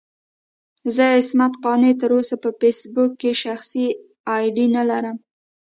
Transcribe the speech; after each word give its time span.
زه 0.95 1.03
عصمت 1.17 1.53
قانع 1.63 1.91
تر 2.01 2.09
اوسه 2.17 2.35
په 2.43 2.49
فېسبوک 2.59 3.11
کې 3.21 3.31
شخصي 3.43 3.85
اې 4.33 4.45
ډي 4.55 4.65
نه 4.75 4.83
لرم. 4.89 5.17